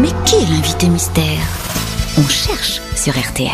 Mais 0.00 0.08
qui 0.24 0.36
est 0.36 0.46
l'invité 0.50 0.88
mystère? 0.88 1.38
On 2.18 2.26
cherche 2.28 2.80
sur 2.94 3.12
RTL. 3.18 3.50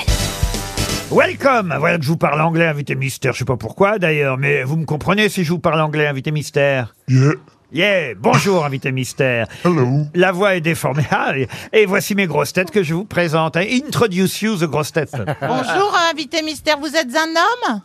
Welcome 1.10 1.75
Voilà 1.78 1.99
que 1.99 2.04
je 2.04 2.08
vous 2.08 2.17
parle 2.17 2.41
anglais, 2.41 2.67
invité 2.67 2.94
mystère. 2.94 3.33
Je 3.33 3.41
sais 3.41 3.44
pas 3.44 3.57
pourquoi 3.57 3.99
d'ailleurs, 3.99 4.38
mais 4.38 4.63
vous 4.65 4.76
me 4.76 4.84
comprenez 4.84 5.28
si 5.28 5.44
je 5.44 5.50
vous 5.52 5.58
parle 5.58 5.81
anglais, 5.81 6.07
invité 6.07 6.31
mystère? 6.31 6.94
Yeah. 7.08 7.33
Yeah 7.73 8.14
Bonjour, 8.18 8.64
invité 8.64 8.93
mystère. 8.93 9.46
Hello. 9.64 10.05
La 10.14 10.32
voix 10.32 10.57
est 10.57 10.61
déformée. 10.61 11.05
Ah, 11.11 11.32
et- 11.73 11.86
voici 11.86 12.14
mes 12.14 12.27
grosses 12.27 12.52
têtes 12.52 12.70
que 12.70 12.82
je 12.82 12.95
vous 12.95 13.04
présente. 13.04 13.56
Introduce 13.56 14.40
you 14.43 14.56
the 14.56 14.64
grosses 14.64 14.93
têtes. 14.93 15.12
Bonjour, 15.40 15.96
invité 16.11 16.43
mystère, 16.43 16.79
vous 16.79 16.95
êtes 16.95 17.14
un 17.16 17.70
homme? 17.74 17.80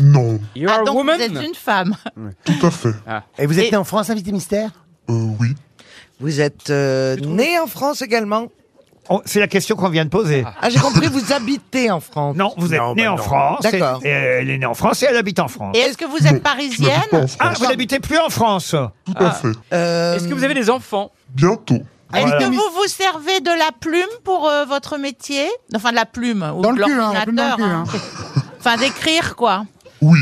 Non, 0.00 0.40
You 0.56 0.68
Ah, 0.70 0.74
are 0.76 0.80
a 0.80 0.84
donc 0.84 0.96
woman? 0.96 1.16
vous 1.18 1.22
êtes 1.38 1.46
une 1.46 1.54
femme. 1.54 1.94
tout 2.44 2.66
à 2.66 2.70
fait. 2.70 2.94
Et 3.38 3.46
vous 3.46 3.58
êtes 3.58 3.66
Et- 3.66 3.70
né 3.72 3.76
en 3.76 3.84
France, 3.84 4.10
invité 4.10 4.32
mystère? 4.32 4.70
Euh, 5.10 5.26
oui. 5.40 5.51
Vous 6.22 6.40
êtes 6.40 6.70
euh, 6.70 7.16
né 7.16 7.58
en 7.58 7.66
France 7.66 8.00
également 8.02 8.46
Oh, 9.10 9.20
C'est 9.24 9.40
la 9.40 9.48
question 9.48 9.74
qu'on 9.74 9.88
vient 9.88 10.04
de 10.04 10.10
poser. 10.10 10.44
Ah, 10.60 10.70
j'ai 10.70 10.78
compris, 10.78 11.08
vous 11.08 11.32
habitez 11.32 11.90
en 11.90 11.98
France. 11.98 12.36
Non, 12.36 12.54
vous 12.56 12.72
êtes 12.72 12.80
Non, 12.80 12.94
né 12.94 13.02
bah 13.04 13.12
en 13.12 13.16
non. 13.16 13.22
France. 13.22 13.64
et- 13.64 13.72
D'accord. 13.72 14.00
Et, 14.04 14.08
elle 14.08 14.48
est 14.48 14.58
née 14.58 14.64
en 14.66 14.74
France 14.74 15.02
et 15.02 15.06
elle 15.10 15.16
habite 15.16 15.40
en 15.40 15.48
France. 15.48 15.76
Et 15.76 15.80
est-ce 15.80 15.98
que 15.98 16.04
vous 16.04 16.24
êtes 16.24 16.40
parisienne 16.42 16.88
n'habite 16.88 17.10
pas 17.10 17.16
en 17.16 17.26
France. 17.26 17.36
Ah, 17.40 17.52
vous 17.58 17.66
n'habitez 17.66 17.98
plus 17.98 18.18
en 18.18 18.30
France 18.30 18.76
Tout 19.04 19.12
à 19.16 19.30
fait. 19.32 19.48
Euh, 19.72 20.14
Est-ce 20.16 20.28
que 20.28 20.34
vous 20.34 20.44
avez 20.44 20.54
des 20.54 20.70
enfants? 20.70 21.10
Bientôt. 21.34 21.82
Est-ce 22.14 22.26
Voilà. 22.26 22.38
que 22.38 22.44
vous 22.44 22.62
vous 22.76 22.86
servez 22.86 23.40
de 23.40 23.50
la 23.50 23.70
plume 23.80 24.04
pour 24.22 24.46
euh, 24.48 24.64
votre 24.66 24.98
métier? 24.98 25.48
Enfin, 25.74 25.90
de 25.90 25.96
la 25.96 26.06
plume, 26.06 26.48
ou 26.56 26.62
Dans 26.62 26.72
de 26.72 26.78
le 26.78 26.84
cul, 26.84 26.92
hein, 26.92 27.10
la 27.12 27.22
plume 27.22 27.34
dans 27.36 27.42
le 27.42 27.48
l'ordinateur. 27.62 27.84
cul, 27.88 27.98
hein. 28.40 28.42
Enfin, 28.60 28.76
d'écrire, 28.76 29.34
quoi. 29.34 29.64
Oui. 30.00 30.20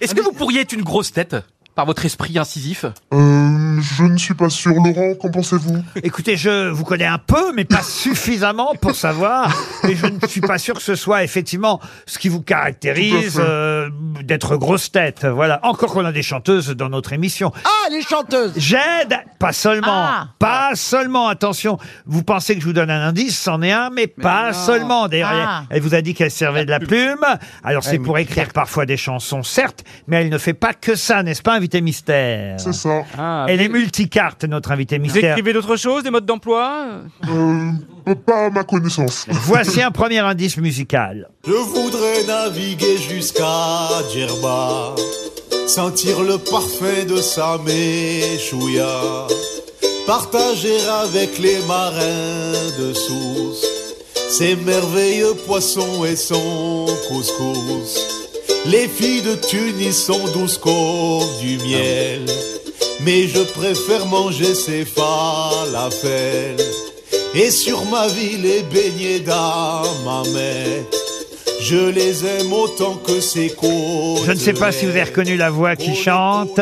Est-ce 0.00 0.14
que 0.14 0.22
vous 0.22 0.32
pourriez 0.32 0.60
être 0.62 0.72
une 0.72 0.82
grosse 0.84 1.12
tête 1.12 1.36
par 1.74 1.84
votre 1.84 2.04
esprit 2.06 2.38
incisif? 2.38 2.86
Euh, 3.12 3.71
je 3.82 4.04
ne 4.04 4.16
suis 4.16 4.34
pas 4.34 4.48
sûr. 4.48 4.72
Laurent, 4.74 5.14
qu'en 5.20 5.30
pensez-vous? 5.30 5.82
Écoutez, 6.02 6.36
je 6.36 6.68
vous 6.70 6.84
connais 6.84 7.04
un 7.06 7.18
peu, 7.18 7.52
mais 7.54 7.64
pas 7.64 7.82
suffisamment 7.82 8.74
pour 8.80 8.94
savoir. 8.94 9.52
Et 9.88 9.94
je 9.96 10.06
ne 10.06 10.26
suis 10.28 10.40
pas 10.40 10.58
sûr 10.58 10.74
que 10.76 10.82
ce 10.82 10.94
soit 10.94 11.24
effectivement 11.24 11.80
ce 12.06 12.18
qui 12.18 12.28
vous 12.28 12.40
caractérise 12.42 13.38
euh, 13.42 13.90
d'être 14.22 14.56
grosse 14.56 14.90
tête. 14.92 15.26
Voilà. 15.26 15.60
Encore 15.64 15.92
qu'on 15.92 16.04
a 16.04 16.12
des 16.12 16.22
chanteuses 16.22 16.68
dans 16.70 16.88
notre 16.88 17.12
émission. 17.12 17.52
Ah, 17.64 17.88
les 17.90 18.02
chanteuses 18.02 18.52
J'aide, 18.56 19.16
pas 19.38 19.52
seulement, 19.52 19.86
Ah. 20.06 20.28
pas 20.38 20.70
seulement. 20.74 21.28
Attention, 21.28 21.78
vous 22.06 22.22
pensez 22.22 22.54
que 22.54 22.60
je 22.60 22.66
vous 22.66 22.72
donne 22.72 22.90
un 22.90 23.08
indice, 23.08 23.38
c'en 23.38 23.62
est 23.62 23.72
un, 23.72 23.90
mais, 23.90 24.06
pas 24.06 24.52
seulement. 24.52 25.08
D'ailleurs, 25.08 25.30
Ah. 25.32 25.64
elle 25.70 25.82
vous 25.82 25.94
a 25.94 26.00
dit 26.02 26.14
qu'elle 26.14 26.30
servait 26.30 26.64
de 26.64 26.70
la 26.70 26.80
plume. 26.80 27.24
Alors 27.64 27.82
c'est 27.84 27.98
pour 27.98 28.18
écrire 28.18 28.48
parfois 28.54 28.86
des 28.86 28.96
chansons, 28.96 29.42
certes, 29.42 29.84
mais 30.06 30.16
elle 30.22 30.28
ne 30.28 30.38
fait 30.38 30.54
pas 30.54 30.74
que 30.74 30.94
ça, 30.94 31.22
n'est-ce 31.22 31.42
pas, 31.42 31.54
invité 31.54 31.80
mystère? 31.80 32.58
C'est 32.60 32.72
ça. 32.72 33.02
ah, 33.18 33.46
Elle 33.48 33.60
est 33.60 33.68
multicarte, 33.72 34.44
notre 34.44 34.70
invité 34.72 34.96
vous 34.98 35.02
mystère. 35.04 35.32
écrivez 35.32 35.52
d'autres 35.52 35.76
choses, 35.76 36.02
des 36.02 36.10
modes 36.10 36.26
d'emploi 36.26 37.02
Euh, 37.28 38.14
pas 38.26 38.46
à 38.46 38.50
ma 38.50 38.64
connaissance. 38.64 39.26
Voici 39.28 39.82
un 39.82 39.90
premier 39.90 40.18
indice 40.20 40.56
musical. 40.56 41.28
Je 41.46 41.52
voudrais 41.52 42.24
naviguer 42.26 42.98
jusqu'à 42.98 43.88
Djerba, 44.12 44.94
sentir 45.66 46.22
le 46.22 46.38
parfum 46.38 47.04
de 47.08 47.16
sa 47.16 47.58
méchouilla, 47.64 49.26
partager 50.06 50.76
avec 51.04 51.38
les 51.38 51.58
marins 51.66 52.52
de 52.78 52.92
Sousse 52.92 53.66
ses 54.28 54.56
merveilleux 54.56 55.34
poissons 55.46 56.06
et 56.06 56.16
son 56.16 56.86
couscous. 57.08 58.00
Les 58.64 58.88
filles 58.88 59.20
de 59.20 59.34
Tunis 59.34 59.92
sont 60.06 60.26
douces 60.32 60.56
comme 60.56 61.28
du 61.42 61.58
miel, 61.58 62.24
mais 63.04 63.26
je 63.28 63.40
préfère 63.40 64.06
manger 64.06 64.54
ces 64.54 64.84
falafels. 64.84 66.56
Et 67.34 67.50
sur 67.50 67.84
ma 67.86 68.08
vie, 68.08 68.36
les 68.36 68.62
beignets 68.62 69.20
d'Amamette. 69.20 70.94
Je 71.60 71.90
les 71.90 72.26
aime 72.26 72.52
autant 72.52 72.96
que 72.96 73.20
ces 73.20 73.50
côtes. 73.50 74.26
Je 74.26 74.32
ne 74.32 74.36
sais 74.36 74.52
pas 74.52 74.72
si 74.72 74.84
vous 74.84 74.90
avez 74.90 75.04
reconnu 75.04 75.36
la 75.36 75.48
voix 75.48 75.76
qui 75.76 75.94
chante. 75.94 76.60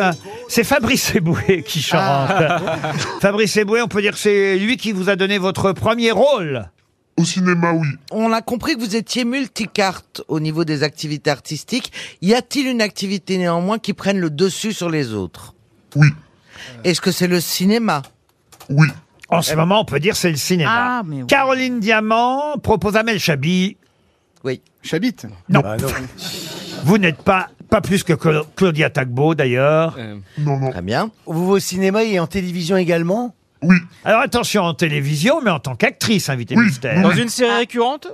C'est 0.49 0.63
Fabrice 0.63 1.15
Eboué 1.15 1.65
qui 1.67 1.81
chante. 1.81 2.31
Fabrice 3.21 3.57
Eboué, 3.57 3.81
on 3.81 3.89
peut 3.89 4.03
dire 4.03 4.13
que 4.13 4.19
c'est 4.19 4.59
lui 4.59 4.77
qui 4.77 4.93
vous 4.93 5.09
a 5.09 5.17
donné 5.17 5.39
votre 5.39 5.73
premier 5.73 6.11
rôle. 6.11 6.69
Au 7.17 7.25
cinéma, 7.25 7.73
oui. 7.73 7.89
On 8.11 8.33
a 8.33 8.43
compris 8.43 8.77
que 8.77 8.81
vous 8.81 8.95
étiez 8.95 9.25
multicarte 9.25 10.23
au 10.29 10.39
niveau 10.39 10.65
des 10.65 10.83
activités 10.83 11.31
artistiques. 11.31 11.93
Y 12.21 12.35
a-t-il 12.35 12.67
une 12.67 12.83
activité 12.83 13.39
néanmoins 13.39 13.79
qui 13.79 13.95
prenne 13.95 14.19
le 14.19 14.31
dessus 14.31 14.73
sur 14.73 14.91
les 14.91 15.15
autres? 15.15 15.55
Oui. 15.97 16.09
Est-ce 16.85 17.01
que 17.01 17.11
c'est 17.13 17.27
le 17.29 17.41
cinéma 17.41 18.03
Oui. 18.69 18.89
En 19.29 19.43
ce 19.43 19.55
moment, 19.55 19.81
on 19.81 19.85
peut 19.85 20.01
dire 20.01 20.17
c'est 20.17 20.31
le 20.31 20.37
cinéma. 20.37 20.71
Ah, 20.73 21.03
mais 21.07 21.23
oui. 21.23 21.27
Caroline 21.27 21.79
Diamant 21.81 22.59
propose 22.59 22.97
Amel 22.97 23.19
Chabi. 23.21 23.77
Oui. 24.45 24.61
Chabit 24.83 25.15
Non. 25.49 25.63
Vous 26.85 26.97
n'êtes 26.99 27.23
pas, 27.23 27.49
pas 27.69 27.81
plus 27.83 28.03
que 28.03 28.15
Cla- 28.15 28.45
Claudia 28.57 28.89
Tagbo, 28.91 29.35
d'ailleurs. 29.35 29.97
Non, 30.39 30.59
non. 30.59 30.71
Très 30.71 30.81
bien. 30.83 31.11
Vous 31.27 31.47
vous 31.47 31.53
au 31.53 31.59
cinéma 31.59 32.03
et 32.05 32.19
en 32.19 32.27
télévision 32.27 32.77
également? 32.79 33.35
Oui. 33.63 33.77
Alors 34.05 34.21
attention 34.23 34.63
en 34.63 34.73
télévision, 34.73 35.43
mais 35.43 35.51
en 35.51 35.61
tant 35.61 35.77
qu'actrice, 35.77 36.31
invité 36.31 36.57
Oui. 36.57 36.65
mystère. 36.65 37.03
Dans 37.03 37.11
une 37.13 37.29
série 37.29 37.55
récurrente? 37.55 38.09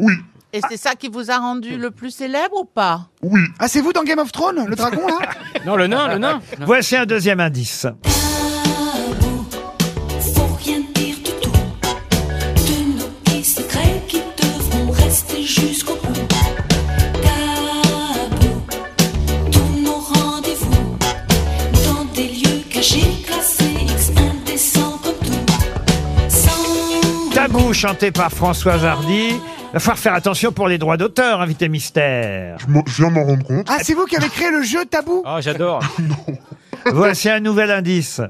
Oui. 0.00 0.12
Et 0.52 0.60
c'est 0.68 0.76
ça 0.76 0.94
qui 0.96 1.08
vous 1.08 1.30
a 1.30 1.38
rendu 1.38 1.76
le 1.76 1.90
plus 1.92 2.10
célèbre 2.10 2.56
ou 2.60 2.64
pas? 2.64 3.08
Oui. 3.22 3.40
Ah, 3.60 3.68
c'est 3.68 3.80
vous 3.80 3.92
dans 3.92 4.02
Game 4.02 4.18
of 4.18 4.32
Thrones, 4.32 4.66
le 4.66 4.74
dragon, 4.74 5.06
là? 5.06 5.18
Non, 5.66 5.76
le 5.76 5.86
nain, 5.86 6.08
le 6.08 6.18
nain. 6.18 6.40
Voici 6.60 6.96
un 6.96 7.06
deuxième 7.06 7.38
indice. 7.38 7.86
Faut 10.34 10.56
rien 10.64 10.80
dire 10.94 11.16
du 11.18 11.30
tout 11.40 11.52
de 12.56 12.98
nos 12.98 13.06
petits 13.24 13.44
secrets 13.44 14.02
qui 14.08 14.18
devront 14.18 14.90
rester 14.90 15.42
jusqu'au 15.42 15.94
bout. 15.94 16.26
Tabou, 17.22 18.60
tous 19.52 19.80
nos 19.82 19.98
rendez-vous 19.98 20.96
dans 21.84 22.04
des 22.12 22.26
lieux 22.28 22.62
cachés, 22.70 23.22
classés, 23.24 23.86
X 23.86 24.10
indécents 24.16 24.98
comme 25.04 25.14
tout. 25.28 25.46
Tabou, 27.34 27.72
chanté 27.72 28.10
par 28.10 28.32
Françoise 28.32 28.84
Hardy. 28.84 29.34
Il 29.70 29.74
va 29.74 29.80
falloir 29.80 29.98
faire 29.98 30.14
attention 30.14 30.50
pour 30.50 30.66
les 30.66 30.78
droits 30.78 30.96
d'auteur, 30.96 31.40
invité 31.40 31.68
mystère. 31.68 32.56
Je, 32.58 32.66
m'en- 32.66 32.82
je 32.86 32.96
viens 33.02 33.08
de 33.08 33.14
m'en 33.14 33.24
rendre 33.24 33.44
compte. 33.44 33.66
Ah, 33.70 33.78
c'est 33.82 33.94
vous 33.94 34.04
qui 34.04 34.16
avez 34.16 34.28
créé 34.28 34.50
le 34.50 34.62
jeu 34.62 34.84
tabou 34.84 35.22
Ah, 35.24 35.40
j'adore. 35.40 35.80
Voici 36.92 37.28
un 37.30 37.40
nouvel 37.40 37.70
indice. 37.70 38.20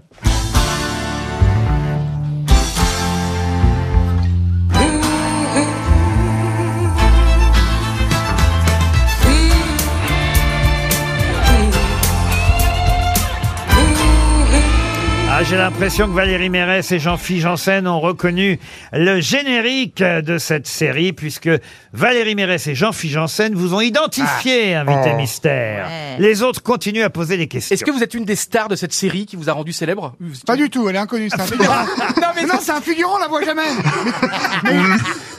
J'ai 15.50 15.56
l'impression 15.56 16.06
que 16.06 16.12
Valérie 16.12 16.49
Mérès 16.49 16.93
et 16.93 17.00
Jean-Philippe 17.00 17.43
Janssen 17.43 17.88
ont 17.88 17.99
reconnu 17.99 18.61
le 18.93 19.21
générique 19.21 20.00
de 20.00 20.38
cette 20.38 20.69
série, 20.69 21.12
puisque 21.12 21.50
Valérie 21.93 22.37
Mérès 22.37 22.65
et 22.69 22.77
Jean-Philippe 22.77 23.15
Janssen 23.15 23.55
vous 23.56 23.75
ont 23.75 23.81
identifié, 23.81 24.77
invité 24.77 25.10
Oh. 25.12 25.16
mystère. 25.16 25.87
Ouais. 25.89 26.16
Les 26.21 26.43
autres 26.43 26.62
continuent 26.62 27.03
à 27.03 27.10
poser 27.10 27.37
des 27.37 27.49
questions. 27.49 27.75
Est-ce 27.75 27.84
que 27.84 27.91
vous 27.91 28.05
êtes 28.05 28.15
une 28.15 28.25
des 28.25 28.37
stars 28.37 28.69
de 28.69 28.77
cette 28.77 28.93
série 28.93 29.27
qui 29.27 29.34
vous 29.34 29.50
a 29.50 29.53
rendu 29.53 29.72
célèbre 29.72 30.15
Pas 30.47 30.55
du 30.56 30.71
tout, 30.71 30.89
elle 30.89 30.94
est 30.94 31.00
inconnue, 31.00 31.28
c'est 31.31 31.41
un 31.41 31.47
figurant. 31.47 31.84
non, 32.21 32.28
mais 32.37 32.44
non, 32.44 32.55
c'est 32.60 32.72
un 32.72 32.81
figurant, 32.81 33.16
on 33.16 33.19
la 33.19 33.27
voit 33.28 33.44
jamais. 33.44 33.62
Mais, 34.65 34.72
mais, 34.75 34.97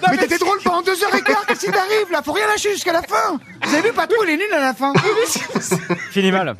mais 0.10 0.18
t'étais 0.18 0.38
drôle 0.38 0.60
pendant 0.64 0.82
deux 0.82 1.04
heures 1.04 1.14
et 1.16 1.22
quart, 1.22 1.46
qu'est-ce 1.46 1.66
qui 1.66 1.72
t'arrive 1.72 2.12
là? 2.12 2.22
Faut 2.24 2.32
rien 2.34 2.48
lâcher 2.48 2.72
jusqu'à 2.72 2.94
la 2.94 3.02
fin. 3.02 3.38
Vous 3.64 3.74
avez 3.74 3.90
vu, 3.90 3.94
Patou, 3.94 4.16
il 4.24 4.30
est 4.32 4.38
nul 4.38 4.54
à 4.56 4.60
la 4.60 4.74
fin. 4.74 4.94
Fini 6.12 6.32
mal. 6.32 6.56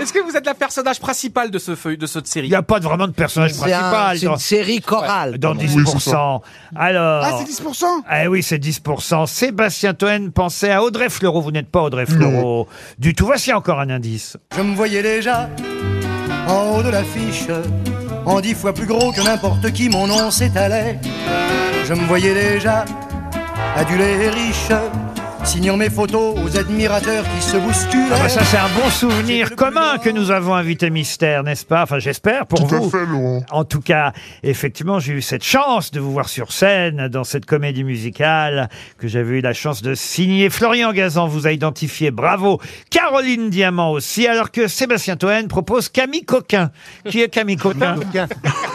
Est-ce 0.00 0.12
que 0.12 0.18
vous 0.20 0.36
êtes 0.36 0.46
la 0.46 0.54
personnage 0.54 1.00
principal 1.00 1.50
de, 1.50 1.58
ce 1.58 1.74
feuille, 1.74 1.98
de 1.98 2.06
cette 2.06 2.26
série? 2.26 2.46
Il 2.46 2.50
n'y 2.50 2.56
a 2.56 2.62
pas 2.62 2.80
de- 2.80 2.84
vraiment 2.84 3.06
de 3.06 3.12
personnage 3.12 3.52
C'est 3.52 3.72
un- 3.72 3.78
principal 3.78 4.18
c'est 4.18 4.26
dans, 4.26 4.32
une 4.34 4.38
série 4.38 4.80
chorale. 4.80 5.38
dans 5.38 5.56
Oui, 5.56 5.66
10%. 5.66 5.86
c'est 5.98 6.10
ça. 6.10 6.40
Alors. 6.76 7.24
Ah, 7.24 7.38
c'est 7.38 7.62
10% 7.62 7.84
Eh 8.22 8.26
oui, 8.28 8.42
c'est 8.42 8.58
10%. 8.58 9.26
Sébastien 9.26 9.94
Toen 9.94 10.32
pensait 10.32 10.70
à 10.72 10.82
Audrey 10.82 11.08
Fleurot. 11.10 11.40
Vous 11.40 11.50
n'êtes 11.52 11.70
pas 11.70 11.82
Audrey 11.82 12.06
Fleurot 12.06 12.68
du 12.98 13.14
tout. 13.14 13.26
Voici 13.26 13.52
encore 13.52 13.80
un 13.80 13.90
indice. 13.90 14.36
Je 14.56 14.62
me 14.62 14.74
voyais 14.74 15.02
déjà 15.02 15.48
en 16.48 16.76
haut 16.76 16.82
de 16.82 16.88
l'affiche, 16.88 17.44
en 18.26 18.40
dix 18.40 18.54
fois 18.54 18.72
plus 18.72 18.86
gros 18.86 19.12
que 19.12 19.20
n'importe 19.20 19.70
qui, 19.72 19.88
mon 19.88 20.06
nom 20.06 20.30
s'étalait. 20.30 20.98
Je 21.90 21.96
me 21.96 22.06
voyais 22.06 22.32
déjà 22.32 22.84
adulé 23.74 24.04
et 24.04 24.28
riche, 24.28 24.70
signant 25.50 25.76
mes 25.76 25.90
photos 25.90 26.38
aux 26.38 26.56
admirateurs 26.56 27.24
qui 27.24 27.42
se 27.42 27.56
bousculent. 27.56 28.06
Ah 28.12 28.18
bah 28.22 28.28
ça, 28.28 28.44
c'est 28.44 28.56
un 28.56 28.68
bon 28.80 28.88
souvenir 28.88 29.56
commun 29.56 29.98
que 29.98 30.08
nous 30.08 30.30
avons 30.30 30.54
invité 30.54 30.90
Mystère, 30.90 31.42
n'est-ce 31.42 31.66
pas? 31.66 31.82
Enfin, 31.82 31.98
j'espère 31.98 32.46
pour 32.46 32.68
Tout 32.68 32.72
à 32.72 32.78
vous. 32.78 32.88
fait, 32.88 33.04
Laurent. 33.04 33.42
En 33.50 33.64
tout 33.64 33.80
cas, 33.80 34.12
effectivement, 34.44 35.00
j'ai 35.00 35.14
eu 35.14 35.22
cette 35.22 35.42
chance 35.42 35.90
de 35.90 35.98
vous 35.98 36.12
voir 36.12 36.28
sur 36.28 36.52
scène 36.52 37.08
dans 37.08 37.24
cette 37.24 37.46
comédie 37.46 37.82
musicale 37.82 38.68
que 38.98 39.08
j'avais 39.08 39.38
eu 39.38 39.40
la 39.40 39.52
chance 39.52 39.82
de 39.82 39.96
signer. 39.96 40.50
Florian 40.50 40.92
Gazan 40.92 41.26
vous 41.26 41.48
a 41.48 41.52
identifié, 41.52 42.12
bravo. 42.12 42.60
Caroline 42.88 43.50
Diamant 43.50 43.90
aussi, 43.90 44.28
alors 44.28 44.52
que 44.52 44.68
Sébastien 44.68 45.16
Toen 45.16 45.48
propose 45.48 45.88
Camille 45.88 46.24
Coquin. 46.24 46.70
Qui 47.08 47.22
est 47.22 47.28
Camille 47.28 47.56
Coquin? 47.56 47.96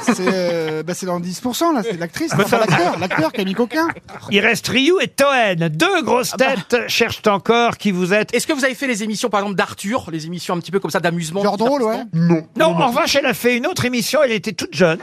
C'est 0.04 0.16
euh, 0.20 0.84
bah, 0.84 0.94
c'est 0.94 1.06
dans 1.06 1.22
10%, 1.22 1.74
là, 1.74 1.84
c'est 1.84 1.98
l'actrice, 1.98 2.34
enfin 2.34 2.58
l'acteur, 2.58 3.00
l'acteur 3.00 3.32
Camille 3.32 3.54
Coquin. 3.54 3.88
Il 4.30 4.42
reste 4.42 4.68
Ryu 4.68 4.96
et 5.02 5.08
Toen. 5.08 5.70
Deux 5.70 6.04
grosses 6.04 6.34
Ah 6.34 6.38
têtes 6.68 6.90
cherchent 6.90 7.22
encore 7.28 7.78
qui 7.78 7.92
vous 7.92 8.14
êtes. 8.14 8.34
Est-ce 8.34 8.48
que 8.48 8.54
vous 8.54 8.66
avez 8.66 8.76
fait 8.76 8.88
les 8.88 9.04
émissions, 9.04 9.30
par 9.30 9.42
exemple, 9.42 9.56
d'Arthur, 9.58 10.10
les 10.12 10.26
émissions 10.26 10.54
un 10.56 10.60
petit 10.60 10.72
peu 10.72 10.80
comme 10.80 10.92
ça 10.92 11.00
d'amusement 11.00 11.44
Genre 11.44 11.58
drôle, 11.58 11.84
ouais. 11.84 12.04
Non. 12.14 12.48
Non, 12.58 12.68
en 12.68 12.88
revanche, 12.88 13.16
elle 13.16 13.26
a 13.26 13.34
fait 13.34 13.58
une 13.58 13.68
autre 13.68 13.86
émission, 13.86 14.22
elle 14.24 14.32
était 14.32 14.54
toute 14.54 14.76
jeune. 14.76 15.00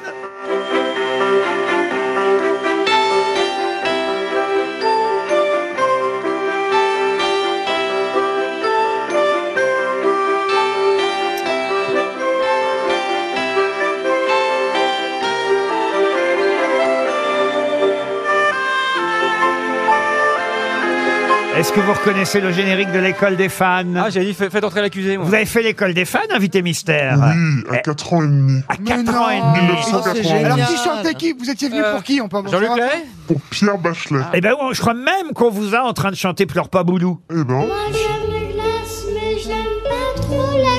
Est-ce 21.74 21.80
que 21.80 21.86
vous 21.86 21.92
reconnaissez 21.94 22.40
le 22.42 22.52
générique 22.52 22.92
de 22.92 22.98
l'école 22.98 23.34
des 23.36 23.48
fans 23.48 23.82
Ah, 23.96 24.10
j'ai 24.10 24.22
dit, 24.22 24.34
fait- 24.34 24.50
faites 24.50 24.62
entrer 24.62 24.82
l'accusé, 24.82 25.16
moi. 25.16 25.24
Vous 25.24 25.32
avez 25.34 25.46
fait 25.46 25.62
l'école 25.62 25.94
des 25.94 26.04
fans, 26.04 26.18
invité 26.30 26.60
mystère 26.60 27.16
Oui, 27.18 27.64
à 27.74 27.78
4 27.78 28.12
ans 28.12 28.22
et 28.22 28.26
demi. 28.26 28.60
À 28.68 28.74
Mais 28.78 28.90
4 28.90 29.14
ans 29.16 29.30
et 29.30 29.36
demi. 29.40 29.70
Oh, 29.72 29.76
c'est 29.80 29.86
1980. 29.86 30.22
génial. 30.22 30.44
Alors 30.52 30.66
qui 30.68 30.76
chantait 30.76 31.14
qui 31.14 31.32
Vous 31.32 31.48
étiez 31.48 31.70
venu 31.70 31.80
Euh, 31.82 31.94
pour 31.94 32.02
qui 32.02 32.20
on 32.20 32.28
peut 32.28 32.36
avoir 32.36 32.52
Jean-Luc 32.52 32.68
ça 32.68 32.76
Lahaye 32.76 33.04
Pour 33.26 33.40
Pierre 33.48 33.78
Bachelet. 33.78 34.20
Eh 34.34 34.40
ben, 34.42 34.52
je 34.72 34.80
crois 34.82 34.92
même 34.92 35.32
qu'on 35.34 35.48
vous 35.50 35.74
a 35.74 35.80
en 35.80 35.94
train 35.94 36.10
de 36.10 36.16
chanter 36.16 36.44
Pleure 36.44 36.68
pas 36.68 36.84
Boulou. 36.84 37.20
Eh 37.30 37.36
ben, 37.36 37.44
Moi 37.54 37.66
j'aime 37.90 38.30
les 38.30 38.52
glaces, 38.52 39.04
mais 39.14 39.38
j'aime 39.42 39.54
pas 39.82 40.20
trop 40.20 40.50
la 40.58 40.76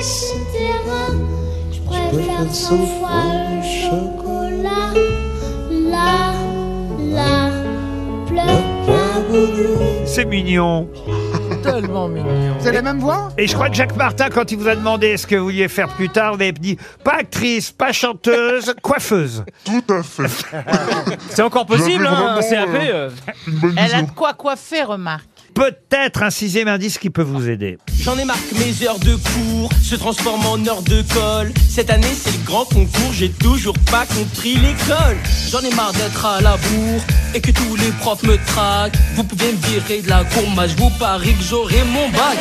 terrain. 0.52 1.18
Je 1.72 1.80
préfère 1.80 2.54
cent 2.54 2.76
fois 2.86 3.10
le 3.50 3.62
chocolat. 3.64 5.03
C'est 10.06 10.24
mignon. 10.26 10.88
Tellement 11.62 12.08
mignon. 12.08 12.54
Vous 12.58 12.66
avez 12.66 12.76
la 12.76 12.82
même 12.82 13.00
voix? 13.00 13.30
Et 13.38 13.46
je 13.46 13.54
crois 13.54 13.68
que 13.68 13.74
Jacques 13.74 13.96
Martin, 13.96 14.28
quand 14.30 14.52
il 14.52 14.58
vous 14.58 14.68
a 14.68 14.76
demandé 14.76 15.16
ce 15.16 15.26
que 15.26 15.34
vous 15.36 15.44
vouliez 15.44 15.68
faire 15.68 15.88
plus 15.88 16.08
tard, 16.08 16.34
vous 16.36 16.42
avez 16.42 16.52
dit 16.52 16.78
pas 17.02 17.16
actrice, 17.20 17.72
pas 17.72 17.92
chanteuse, 17.92 18.74
coiffeuse. 18.82 19.44
tout 19.64 19.82
à 19.92 20.02
fait. 20.02 20.28
C'est 21.30 21.42
encore 21.42 21.66
possible, 21.66 22.04
J'avais 22.04 22.06
hein, 22.06 22.38
vraiment, 22.40 22.66
CAP. 22.66 22.68
euh, 22.74 22.80
euh. 22.92 23.10
Une 23.48 23.54
bonne 23.54 23.72
Elle 23.72 23.78
a 23.78 23.84
vision. 23.84 24.02
de 24.02 24.10
quoi 24.10 24.34
coiffer, 24.34 24.82
remarque. 24.82 25.24
Peut-être 25.54 26.24
un 26.24 26.30
sixième 26.30 26.66
indice 26.66 26.98
qui 26.98 27.10
peut 27.10 27.22
vous 27.22 27.48
aider. 27.48 27.78
J'en 28.00 28.18
ai 28.18 28.24
marre 28.24 28.38
que 28.50 28.58
mes 28.58 28.86
heures 28.86 28.98
de 28.98 29.14
cours 29.14 29.70
se 29.82 29.94
transforment 29.94 30.46
en 30.46 30.66
heures 30.66 30.82
de 30.82 31.02
colle. 31.14 31.52
Cette 31.68 31.90
année, 31.90 32.12
c'est 32.12 32.32
le 32.32 32.44
grand 32.44 32.64
concours, 32.64 33.12
j'ai 33.12 33.30
toujours 33.30 33.76
pas 33.90 34.04
compris 34.06 34.56
l'école. 34.56 35.16
J'en 35.50 35.60
ai 35.60 35.72
marre 35.74 35.92
d'être 35.92 36.26
à 36.26 36.40
la 36.40 36.56
bourre 36.56 37.02
et 37.34 37.40
que 37.40 37.52
tous 37.52 37.76
les 37.76 37.90
profs 38.00 38.24
me 38.24 38.36
traquent. 38.46 38.96
Vous 39.14 39.22
pouvez 39.22 39.52
me 39.52 39.66
virer 39.68 40.02
de 40.02 40.08
la 40.08 40.24
cour, 40.24 40.48
moi 40.50 40.66
je 40.66 40.74
vous 40.74 40.90
parie 40.98 41.34
que 41.34 41.44
j'aurai 41.44 41.84
mon 41.84 42.08
bac. 42.10 42.36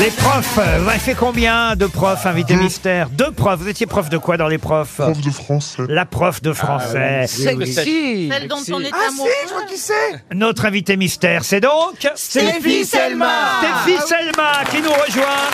Les 0.00 0.10
profs, 0.10 0.58
euh, 0.58 0.78
vous 0.80 0.88
avez 0.88 0.98
fait 0.98 1.14
combien 1.14 1.74
de 1.74 1.86
profs, 1.86 2.24
invité 2.24 2.54
mystère 2.54 3.08
Deux 3.10 3.32
profs. 3.32 3.58
Vous 3.58 3.68
étiez 3.68 3.86
prof 3.86 4.08
de 4.08 4.16
quoi 4.16 4.36
dans 4.36 4.46
les 4.46 4.58
profs 4.58 4.96
Prof 4.96 5.20
de 5.20 5.30
français. 5.30 5.82
La 5.88 6.04
prof 6.06 6.40
de 6.40 6.52
français. 6.52 7.26
Sexy. 7.26 8.28
Celle 8.30 8.46
dont 8.48 8.56
on 8.72 8.80
est 8.80 8.90
Ah 8.92 8.96
si, 9.08 9.14
amoureux. 9.14 9.30
je 9.48 9.52
vois 9.54 9.64
qui 9.64 9.76
c'est 9.76 10.22
Notre 10.34 10.66
invité 10.66 10.96
mystère, 10.96 11.44
c'est 11.44 11.60
donc 11.60 12.08
Stéphie 12.14 12.84
Selma 12.84 13.60
Stéphie 13.84 14.00
Selma 14.06 14.52
qui 14.70 14.82
nous 14.82 14.90
rejoint. 14.92 15.48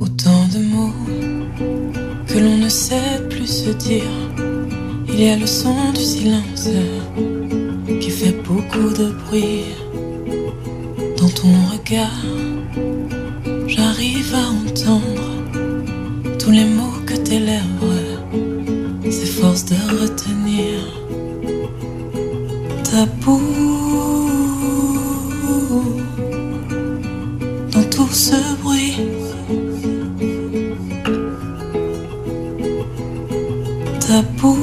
Autant 0.00 0.44
de 0.52 0.58
mots 0.64 0.92
que 2.26 2.38
l'on 2.38 2.56
ne 2.56 2.68
sait 2.68 3.20
plus 3.30 3.46
se 3.66 3.70
dire. 3.70 4.02
Il 5.08 5.22
y 5.22 5.30
a 5.30 5.36
le 5.36 5.46
son 5.46 5.92
du 5.92 6.00
silence 6.02 6.68
qui 8.00 8.10
fait 8.10 8.32
beaucoup 8.42 8.88
de 8.98 9.10
bruit. 9.26 9.64
Dans 11.22 11.28
ton 11.28 11.54
regard, 11.70 12.24
j'arrive 13.68 14.34
à 14.34 14.44
entendre 14.50 15.22
tous 16.36 16.50
les 16.50 16.64
mots 16.64 16.98
que 17.06 17.14
tes 17.14 17.38
lèvres 17.38 18.18
s'efforcent 19.08 19.66
de 19.66 19.76
retenir. 20.00 20.80
Ta 22.82 23.06
boue 23.20 23.40
dans 27.70 27.84
tout 27.88 28.10
ce 28.10 28.34
bruit. 28.60 28.96
Ta 34.00 34.22
boue, 34.40 34.58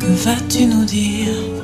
que 0.00 0.06
vas-tu 0.24 0.66
nous 0.66 0.84
dire? 0.84 1.54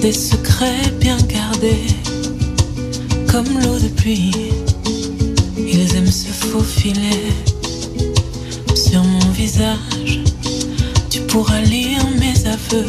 Des 0.00 0.12
secrets 0.12 0.92
bien 1.00 1.16
gardés, 1.28 1.86
comme 3.30 3.48
l'eau 3.60 3.78
de 3.78 3.88
pluie. 3.88 4.32
Ils 5.56 5.96
aiment 5.96 6.10
se 6.10 6.28
faufiler 6.28 7.22
sur 8.74 9.02
mon 9.02 9.30
visage. 9.30 10.20
Tu 11.10 11.20
pourras 11.20 11.60
lire 11.60 12.02
mes 12.18 12.46
aveux, 12.46 12.86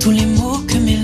tous 0.00 0.10
les 0.10 0.26
mots 0.26 0.62
que 0.66 0.78
mes 0.78 0.96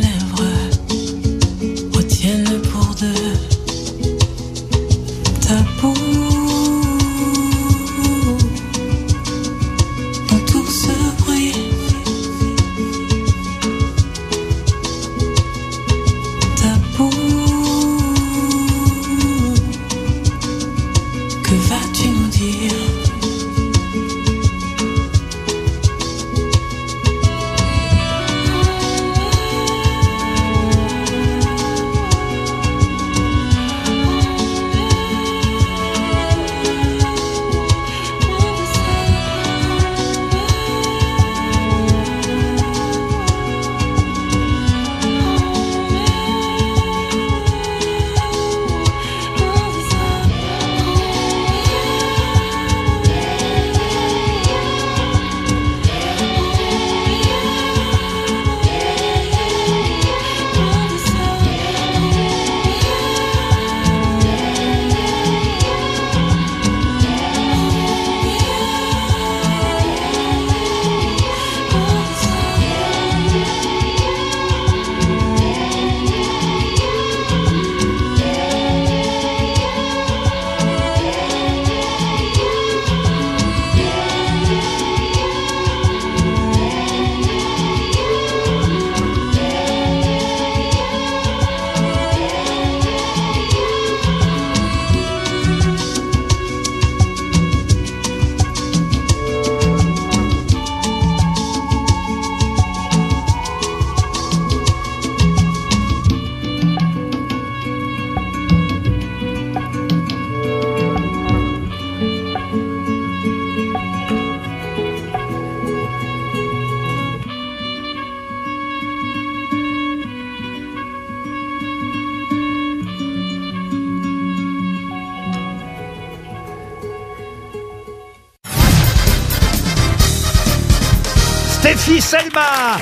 Selma. 132.06 132.76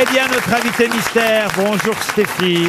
Eh 0.00 0.06
bien, 0.10 0.26
notre 0.28 0.54
invité 0.54 0.88
mystère, 0.88 1.50
bonjour 1.56 1.94
Stéphie. 2.02 2.68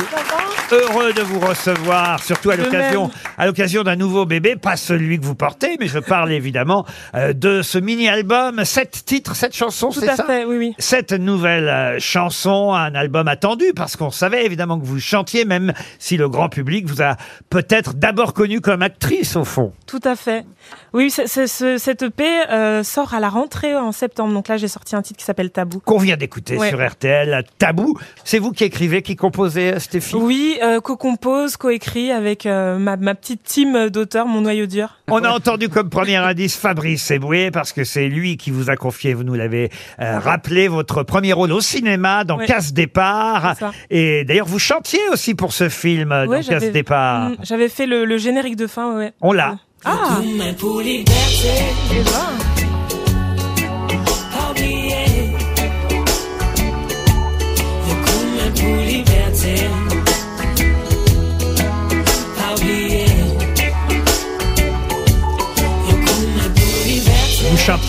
Heureux 0.70 1.14
de 1.14 1.22
vous 1.22 1.40
recevoir, 1.40 2.22
surtout 2.22 2.50
à 2.50 2.58
l'occasion, 2.58 3.10
à 3.38 3.84
d'un 3.84 3.96
nouveau 3.96 4.26
bébé, 4.26 4.58
pas 4.58 4.76
celui 4.76 5.18
que 5.18 5.24
vous 5.24 5.36
portez, 5.36 5.78
mais 5.80 5.88
je 5.88 6.00
parle 6.00 6.34
évidemment 6.34 6.86
euh, 7.16 7.32
de 7.32 7.62
ce 7.62 7.78
mini-album, 7.78 8.66
sept 8.66 9.04
titres, 9.06 9.34
sept 9.34 9.56
chansons, 9.56 9.92
Tout 9.92 10.02
c'est 10.02 10.10
à 10.10 10.18
ça 10.18 10.26
fait, 10.26 10.44
oui, 10.44 10.58
oui. 10.58 10.74
Cette 10.78 11.14
nouvelle 11.14 11.70
euh, 11.70 12.00
chanson, 12.00 12.74
un 12.74 12.94
album 12.94 13.30
attendu, 13.30 13.72
parce 13.74 13.96
qu'on 13.96 14.12
savait 14.12 14.46
évidemment 14.46 14.78
que 14.78 14.86
vous 14.86 15.00
chantiez, 15.00 15.46
même 15.46 15.72
si 16.00 16.18
le 16.18 16.28
grand 16.28 16.50
public 16.50 16.86
vous 16.86 17.02
a 17.02 17.16
peut-être 17.50 17.94
d'abord 17.94 18.34
connu 18.34 18.60
comme 18.60 18.82
actrice 18.82 19.38
au 19.38 19.46
fond. 19.46 19.72
Tout 19.88 20.02
à 20.04 20.18
fait. 20.18 20.44
Oui, 20.94 21.10
cette 21.10 22.02
EP 22.04 22.24
euh, 22.50 22.84
sort 22.84 23.14
à 23.14 23.20
la 23.22 23.30
rentrée 23.30 23.76
en 23.78 23.92
septembre. 23.94 24.34
Donc 24.34 24.48
là, 24.50 24.58
j'ai 24.58 24.68
sorti 24.68 24.96
un 24.96 25.02
titre 25.02 25.18
qui 25.20 25.26
s'appelle 25.26 25.50
Tabou. 25.50 25.80
Qu'on 25.86 25.98
vient 25.98 26.18
d'écouter 26.18 26.58
Ouais. 26.58 26.70
sur 26.70 26.86
RTL, 26.86 27.44
Tabou. 27.58 27.98
C'est 28.26 28.40
vous 28.40 28.52
qui 28.52 28.66
écrivez, 28.66 29.02
qui 29.02 29.16
composez, 29.16 29.74
euh, 29.74 29.80
Stéphie? 29.80 30.16
Oui, 30.16 30.58
euh, 30.62 30.82
co-compose, 30.82 31.56
co-écrit 31.56 32.12
avec 32.12 32.46
euh, 32.46 32.78
ma, 32.78 32.98
ma 32.98 33.16
petite 33.16 33.44
team 33.44 33.90
d'auteurs, 33.90 34.26
mon 34.28 34.42
noyau 34.42 34.66
dur. 34.66 34.90
On 35.10 35.24
a 35.24 35.30
entendu 35.32 35.70
comme 35.70 35.90
premier 35.90 36.18
indice 36.18 36.58
Fabrice 36.58 37.10
Eboué 37.12 37.52
parce 37.52 37.72
que 37.74 37.84
c'est 37.86 38.08
lui 38.08 38.36
qui 38.38 38.52
vous 38.52 38.70
a 38.70 38.76
confié, 38.76 39.14
vous 39.14 39.24
nous 39.24 39.36
l'avez 39.36 39.70
euh, 40.02 40.20
rappelé, 40.20 40.68
votre 40.68 41.04
premier 41.04 41.32
rôle 41.34 41.52
au 41.54 41.62
cinéma 41.62 42.24
dans 42.26 42.38
Ouais. 42.38 42.48
Casse 42.48 42.74
Départ. 42.74 43.56
Et 43.90 44.24
d'ailleurs, 44.26 44.48
vous 44.48 44.60
chantiez 44.60 45.00
aussi 45.12 45.36
pour 45.36 45.54
ce 45.54 45.70
film 45.70 46.12
Ouais, 46.12 46.42
dans 46.42 46.48
Casse 46.48 46.72
Départ. 46.72 47.30
Mm, 47.30 47.36
J'avais 47.44 47.70
fait 47.70 47.86
le, 47.86 48.04
le 48.06 48.18
générique 48.18 48.56
de 48.56 48.68
fin, 48.68 48.98
ouais. 48.98 49.14
On 49.22 49.32
l'a. 49.32 49.58
Ah 49.84 50.22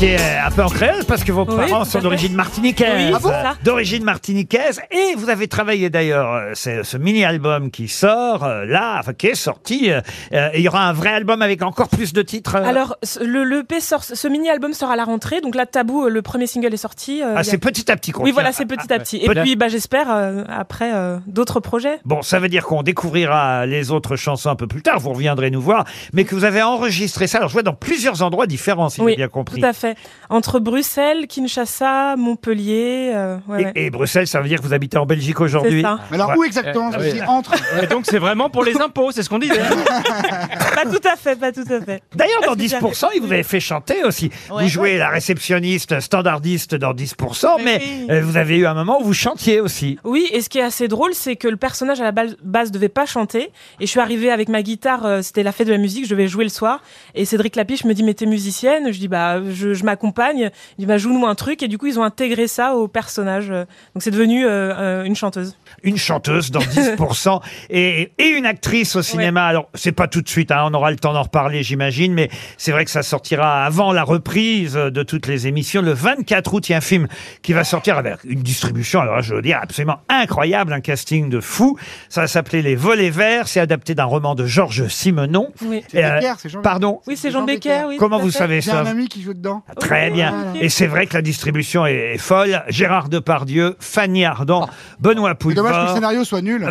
Vous 0.03 0.09
chantiez 0.09 0.19
euh, 0.21 0.47
un 0.47 0.51
peu 0.51 0.65
en 0.65 0.69
créole 0.69 1.05
parce 1.07 1.23
que 1.23 1.31
vos 1.31 1.45
Oui, 1.45 1.55
parents 1.55 1.85
tout 1.85 1.91
sont 1.93 2.01
d'origine 2.01 2.35
martiniquaise. 2.35 3.13
Oui, 3.15 3.15
c'est 3.23 3.29
ça. 3.29 3.55
d'origine 3.63 4.03
martiniquaise. 4.03 4.81
Et 4.91 5.15
vous 5.17 5.31
avez 5.31 5.47
travaillé 5.47 5.91
d'ailleurs, 5.91 6.33
euh, 6.33 6.51
c'est 6.55 6.83
ce 6.83 6.97
mini-album 6.97 7.71
qui 7.71 7.87
sort 7.87 8.43
euh, 8.43 8.65
là, 8.65 8.97
enfin 8.99 9.13
qui 9.13 9.29
est 9.29 9.37
sorti. 9.37 9.93
euh, 9.93 10.01
euh, 10.33 10.49
et 10.55 10.59
il 10.59 10.63
y 10.65 10.69
aura 10.69 10.89
un 10.89 10.93
vrai 10.93 11.11
album 11.11 11.41
avec 11.41 11.63
encore 11.63 11.89
plus 11.89 12.13
de 12.13 12.21
titres. 12.23 12.57
euh. 12.57 12.65
Alors, 12.65 12.97
ce- 13.05 13.23
le, 13.23 13.45
le 13.45 13.61
EP 13.61 13.79
sort, 13.79 14.03
ce 14.03 14.27
mini-album 14.27 14.73
sort 14.73 14.91
à 14.91 14.97
la 14.97 15.05
rentrée. 15.05 15.41
Donc 15.41 15.55
là, 15.55 15.67
Tabou, 15.67 16.07
euh, 16.07 16.09
le 16.11 16.21
premier 16.21 16.49
single 16.49 16.75
est 16.75 16.79
sorti. 16.79 17.23
euh, 17.23 17.27
ah, 17.29 17.31
il 17.35 17.37
y 17.37 17.39
a- 17.39 17.45
c'est 17.45 17.59
petit 17.59 17.89
à 17.89 17.95
petit 17.97 18.11
qu'on 18.11 18.25
Oui, 18.25 18.31
tient. 18.31 18.35
voilà, 18.35 18.51
c'est 18.51 18.67
petit 18.67 18.93
à 18.93 18.99
petit. 18.99 19.19
Et 19.19 19.27
Peut- 19.27 19.35
puis, 19.41 19.55
bah, 19.55 19.69
j'espère, 19.69 20.11
euh, 20.11 20.43
après, 20.49 20.91
euh, 20.93 21.19
d'autres 21.29 21.61
projets. 21.61 22.01
Bon, 22.05 22.23
ça 22.23 22.41
veut 22.41 22.49
dire 22.49 22.65
qu'on 22.65 22.83
découvrira 22.83 23.67
les 23.67 23.93
autres 23.93 24.17
chansons 24.17 24.51
un 24.51 24.57
peu 24.57 24.67
plus 24.67 24.83
tard, 24.83 24.99
vous 24.99 25.11
reviendrez 25.13 25.53
nous 25.53 25.63
voir, 25.63 25.85
mais 26.13 26.25
que 26.25 26.35
vous 26.35 26.43
avez 26.45 26.61
enregistré 26.63 27.29
ça, 27.29 27.39
alors 27.39 27.49
je 27.51 27.53
vois 27.53 27.63
dans 27.63 27.73
plusieurs 27.75 28.23
endroits 28.23 28.49
différents, 28.49 28.89
si 28.89 29.01
oui, 29.01 29.13
j'ai 29.13 29.17
bien 29.19 29.29
compris. 29.29 29.61
tout 29.61 29.67
à 29.67 29.73
fait. 29.73 29.92
Entre 30.31 30.59
Bruxelles, 30.61 31.27
Kinshasa, 31.27 32.17
Montpellier. 32.17 33.13
euh, 33.15 33.37
ouais, 33.49 33.65
ouais. 33.65 33.73
Et, 33.75 33.91
Bruxelles, 33.91 34.27
ça 34.27 34.41
veut 34.41 34.49
dire 34.49 34.61
que 34.61 34.67
vous 34.67 34.73
habitez 34.75 34.99
en 34.99 35.07
Belgique 35.07 35.41
aujourd'hui. 35.41 35.83
Mais 36.11 36.17
alors, 36.17 36.31
Ouais. 36.31 36.37
où 36.39 36.45
exactement 36.45 36.91
Ah 36.93 36.99
Je 36.99 37.05
oui. 37.05 37.13
dis 37.15 37.23
entre. 37.23 37.55
Et 37.83 37.87
donc 37.87 38.05
c'est 38.07 38.19
vraiment 38.19 38.49
pour 38.51 38.65
les 38.65 38.81
impôts, 38.81 39.11
c'est 39.13 39.23
ce 39.23 39.29
qu'on 39.29 39.39
disait. 39.39 39.55
pas 40.15 40.85
tout 40.85 41.09
à 41.09 41.17
fait, 41.17 41.37
pas 41.37 41.53
tout 41.53 41.65
à 41.71 41.81
fait. 41.81 42.03
D'ailleurs, 42.15 42.41
dans 42.47 42.55
Est-ce 42.55 42.77
que 42.77 42.85
10%, 42.85 43.07
il 43.15 43.21
vous 43.23 43.33
avez 43.33 43.43
fait 43.43 43.61
chanter 43.61 44.05
aussi. 44.05 44.31
Ouais. 44.51 44.63
Vous 44.65 44.69
jouez 44.69 44.99
la 44.99 45.09
réceptionniste 45.11 46.01
standardiste 46.01 46.75
dans 46.75 46.93
10%, 46.95 47.59
mais 47.65 47.81
Oui. 47.83 48.07
euh, 48.11 48.21
vous 48.23 48.37
avez 48.37 48.57
eu 48.59 48.67
un 48.67 48.75
moment 48.75 49.01
où 49.01 49.05
vous 49.05 49.15
chantiez 49.15 49.61
aussi. 49.61 49.99
Oui, 50.05 50.27
et 50.33 50.41
ce 50.41 50.49
qui 50.49 50.59
est 50.59 50.63
assez 50.63 50.89
drôle, 50.89 51.15
c'est 51.15 51.37
que 51.37 51.49
le 51.49 51.57
personnage 51.57 52.01
à 52.01 52.05
la 52.05 52.13
base, 52.13 52.37
base 52.43 52.71
devait 52.71 52.89
pas 52.89 53.07
chanter. 53.07 53.51
Et 53.81 53.87
je 53.87 53.91
suis 53.91 54.01
arrivée 54.01 54.31
avec 54.31 54.49
ma 54.49 54.63
guitare, 54.63 55.05
euh, 55.07 55.23
c'était 55.23 55.43
la 55.43 55.53
fête 55.53 55.67
de 55.67 55.73
la 55.73 55.79
musique, 55.79 56.05
je 56.05 56.11
devais 56.11 56.29
jouer 56.29 56.45
le 56.45 56.51
soir. 56.51 56.81
Et 57.15 57.25
Cédric 57.25 57.57
Lapiche 57.57 57.85
me 57.85 57.95
dit, 57.95 58.03
mais 58.03 58.15
t'es 58.15 58.27
musicienne? 58.27 58.93
Je 58.93 58.99
dis, 58.99 59.09
bah, 59.09 59.41
je, 59.51 59.72
je 59.75 59.85
m'accompagne. 59.85 60.51
Il 60.79 60.83
dit, 60.83 60.87
bah, 60.87 60.99
joue-nous 60.99 61.27
un 61.27 61.35
truc. 61.35 61.63
Et 61.63 61.69
du 61.69 61.79
coup, 61.79 61.87
ils 61.87 61.99
ont 61.99 62.05
intégré 62.05 62.47
ça 62.49 62.75
au 62.75 62.89
personnage. 62.89 63.49
Donc 63.49 64.03
c'est 64.03 64.11
devenu 64.11 64.47
euh, 64.47 64.75
euh, 64.75 65.05
une 65.05 65.17
chanteuse. 65.17 65.57
Une 65.83 65.97
chanteuse 65.97 66.51
dans 66.51 66.61
10% 66.61 67.41
et, 67.71 68.13
et 68.19 68.29
une 68.29 68.47
actrice 68.47 68.97
au 68.97 69.03
cinéma. 69.03 69.45
Alors, 69.45 69.69
c'est 69.75 69.93
pas 69.93 70.09
tout 70.09 70.23
de 70.23 70.29
suite, 70.29 70.51
hein, 70.51 70.65
on 70.71 70.75
aura 70.75 70.91
le 70.91 70.97
temps 70.97 71.13
d'en 71.13 71.23
reparler, 71.23 71.63
j'imagine, 71.63 72.13
mais 72.13 72.31
c'est 72.59 72.73
vrai 72.73 72.85
que 72.85 72.91
ça 72.91 73.03
sortira 73.03 73.65
avant 73.65 73.93
la 73.93 74.03
reprise 74.03 74.75
de 74.75 75.03
toutes 75.03 75.27
les 75.27 75.47
émissions. 75.47 75.83
Le 75.83 75.93
24 75.93 76.55
août, 76.55 76.69
il 76.69 76.73
y 76.73 76.75
a 76.75 76.79
un 76.79 76.83
film 76.83 77.09
qui 77.43 77.53
va 77.53 77.65
sortir 77.65 77.99
avec 77.99 78.19
une 78.25 78.43
distribution, 78.43 79.01
alors 79.01 79.17
là, 79.17 79.23
je 79.23 79.35
veux 79.35 79.43
dire, 79.43 79.59
absolument 79.61 79.99
incroyable, 80.09 80.73
un 80.73 80.81
casting 80.81 81.29
de 81.29 81.41
fou. 81.41 81.79
Ça 82.09 82.23
va 82.23 82.27
s'appeler 82.27 82.63
Les 82.63 82.77
Volets 82.77 83.11
Verts, 83.11 83.49
c'est 83.49 83.61
adapté 83.61 83.95
d'un 83.95 84.05
roman 84.05 84.35
de 84.35 84.47
Georges 84.47 84.89
Simenon. 84.89 85.53
Oui, 85.63 85.83
C'est 85.89 85.99
Et, 85.99 86.05
euh, 86.05 86.15
Becker, 86.21 86.35
c'est 86.39 86.49
Jean 86.49 86.63
Pardon 86.63 87.01
oui 87.07 87.17
c'est 87.17 87.31
Jean 87.31 87.45
Becker. 87.45 87.85
Oui, 87.89 87.97
Comment 87.99 88.19
vous 88.19 88.31
savez 88.31 88.61
J'ai 88.61 88.71
ça 88.71 88.81
un 88.81 88.87
ami 88.87 89.09
qui 89.09 89.23
joue 89.23 89.35
dedans. 89.35 89.62
Très 89.79 90.11
bien. 90.11 90.31
Voilà. 90.31 90.65
Et 90.65 90.69
c'est 90.69 90.87
vrai 90.87 91.07
que 91.07 91.15
la 91.15 91.23
distribution 91.23 91.87
est, 91.87 92.15
est 92.15 92.19
folle. 92.19 92.63
Gérard 92.69 93.09
Depardieu, 93.09 93.77
Fanny 93.81 94.25
Ardant, 94.25 94.69
Benoît 95.01 95.35
C'est 95.41 95.55
dommage 95.55 95.75
que 95.75 95.89
le 95.89 95.95
scénario 95.95 96.25
soit 96.25 96.43
nul. 96.43 96.69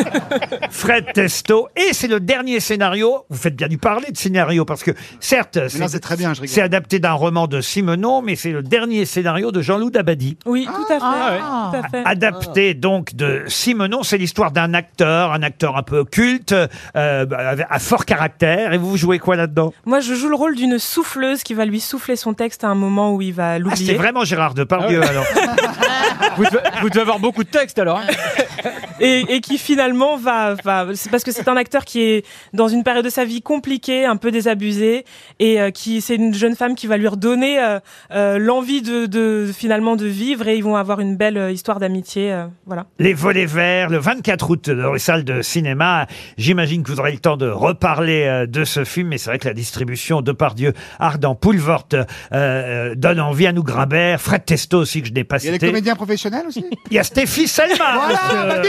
Fred 0.70 1.12
Testo. 1.12 1.68
Et 1.76 1.92
c'est 1.92 2.08
le 2.08 2.20
dernier 2.20 2.60
scénario. 2.60 3.24
Vous 3.30 3.36
faites 3.36 3.56
bien 3.56 3.68
du 3.68 3.78
parler 3.78 4.10
de 4.10 4.16
scénario 4.16 4.64
parce 4.64 4.82
que 4.82 4.90
certes, 5.20 5.58
non, 5.78 5.88
c'est 5.88 6.00
très 6.00 6.16
bien, 6.16 6.34
je 6.34 6.42
rigole. 6.42 6.54
c'est 6.54 6.62
adapté 6.62 6.98
d'un 6.98 7.12
roman 7.12 7.46
de 7.46 7.60
Simenon, 7.60 8.22
mais 8.22 8.36
c'est 8.36 8.52
le 8.52 8.62
dernier 8.62 9.04
scénario 9.04 9.52
de 9.52 9.62
Jean-Loup 9.62 9.90
Dabadi. 9.90 10.36
Oui, 10.46 10.66
tout 10.66 10.92
à 10.92 10.98
fait. 10.98 11.02
Ah. 11.02 11.70
Tout 11.72 11.78
à 11.78 11.88
fait. 11.88 12.02
Adapté 12.04 12.74
donc 12.74 13.14
de 13.14 13.44
Simenon, 13.46 14.02
c'est 14.02 14.18
l'histoire 14.18 14.50
d'un 14.50 14.74
acteur, 14.74 15.32
un 15.32 15.42
acteur 15.42 15.76
un 15.76 15.82
peu 15.82 16.04
culte, 16.04 16.54
euh, 16.96 17.26
à 17.68 17.78
fort 17.78 18.04
caractère. 18.04 18.72
Et 18.72 18.78
vous 18.78 18.96
jouez 18.96 19.18
quoi 19.18 19.36
là-dedans? 19.36 19.72
Moi, 19.84 20.00
je 20.00 20.14
joue 20.14 20.28
le 20.28 20.36
rôle 20.36 20.54
d'une 20.56 20.78
souffleuse 20.78 21.42
qui 21.42 21.54
va 21.54 21.64
lui 21.64 21.80
souffler 21.80 22.15
son 22.16 22.34
texte 22.34 22.64
à 22.64 22.68
un 22.68 22.74
moment 22.74 23.14
où 23.14 23.22
il 23.22 23.32
va 23.32 23.52
Ah, 23.52 23.54
c'était 23.56 23.68
l'oublier. 23.70 23.94
vraiment 23.94 24.24
Gérard 24.24 24.54
Depardieu 24.54 25.00
Ah 25.04 25.08
alors. 25.08 25.24
vous, 26.36 26.44
devez, 26.44 26.58
vous 26.80 26.88
devez 26.90 27.00
avoir 27.00 27.18
beaucoup 27.18 27.44
de 27.44 27.48
textes 27.48 27.78
alors. 27.78 28.00
et, 29.00 29.24
et 29.28 29.40
qui 29.40 29.58
finalement 29.58 30.16
va, 30.16 30.54
va 30.64 30.86
c'est 30.94 31.10
parce 31.10 31.24
que 31.24 31.32
c'est 31.32 31.48
un 31.48 31.56
acteur 31.56 31.84
qui 31.84 32.00
est 32.02 32.26
dans 32.52 32.68
une 32.68 32.82
période 32.84 33.04
de 33.04 33.10
sa 33.10 33.24
vie 33.24 33.42
compliquée, 33.42 34.04
un 34.04 34.16
peu 34.16 34.30
désabusé, 34.30 35.04
et 35.38 35.60
euh, 35.60 35.70
qui 35.70 36.00
c'est 36.00 36.16
une 36.16 36.34
jeune 36.34 36.56
femme 36.56 36.74
qui 36.74 36.86
va 36.86 36.96
lui 36.96 37.08
redonner 37.08 37.60
euh, 37.60 37.78
euh, 38.12 38.38
l'envie 38.38 38.82
de, 38.82 39.06
de 39.06 39.50
finalement 39.56 39.96
de 39.96 40.06
vivre, 40.06 40.48
et 40.48 40.56
ils 40.56 40.64
vont 40.64 40.76
avoir 40.76 41.00
une 41.00 41.16
belle 41.16 41.38
euh, 41.38 41.50
histoire 41.50 41.78
d'amitié, 41.80 42.32
euh, 42.32 42.46
voilà. 42.66 42.86
Les 42.98 43.14
volets 43.14 43.46
verts, 43.46 43.90
le 43.90 43.98
24 43.98 44.50
août 44.50 44.70
dans 44.70 44.92
les 44.92 44.98
salles 44.98 45.24
de 45.24 45.42
cinéma. 45.42 46.06
J'imagine 46.38 46.82
que 46.82 46.90
vous 46.90 47.00
aurez 47.00 47.12
le 47.12 47.18
temps 47.18 47.36
de 47.36 47.48
reparler 47.48 48.24
euh, 48.24 48.46
de 48.46 48.64
ce 48.64 48.84
film, 48.84 49.08
mais 49.08 49.18
c'est 49.18 49.30
vrai 49.30 49.38
que 49.38 49.48
la 49.48 49.54
distribution 49.54 50.22
de 50.22 50.32
Pardieu, 50.32 50.72
Ardent, 50.98 51.34
Poulvort 51.34 51.86
donne 51.90 53.20
envie 53.20 53.46
à 53.46 53.52
nous 53.52 53.62
Grimbert, 53.62 54.20
Fred 54.20 54.44
Testo 54.44 54.78
aussi 54.78 55.02
que 55.02 55.08
je 55.08 55.12
n'ai 55.12 55.24
pas 55.24 55.38
Il 55.38 55.46
y 55.46 55.48
a 55.48 55.58
des 55.58 55.66
comédiens 55.66 55.94
professionnels 55.94 56.46
aussi? 56.46 56.64
Il 56.90 56.94
y 56.94 56.98
a 56.98 57.02
Stéphie 57.04 57.48
Selma, 57.48 57.76
Voilà, 57.94 58.62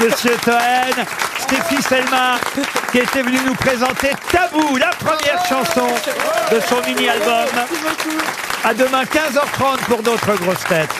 monsieur, 0.00 0.36
Toen, 0.44 1.04
Stéphie 1.38 1.82
Selma, 1.82 2.38
qui 2.92 2.98
était 2.98 3.22
venue 3.22 3.40
nous 3.46 3.54
présenter 3.54 4.10
Tabou, 4.30 4.76
la 4.76 4.90
première 4.90 5.44
chanson 5.46 5.86
de 6.52 6.60
son 6.60 6.80
mini-album. 6.86 7.46
À 8.64 8.74
demain 8.74 9.04
15h30 9.04 9.78
pour 9.86 10.02
d'autres 10.02 10.34
grosses 10.36 10.64
têtes. 10.68 10.94